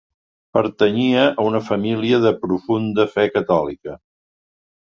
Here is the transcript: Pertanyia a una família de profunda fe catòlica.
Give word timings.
Pertanyia 0.57 1.25
a 1.27 1.45
una 1.49 1.61
família 1.67 2.21
de 2.25 2.33
profunda 2.47 3.07
fe 3.15 3.29
catòlica. 3.37 3.99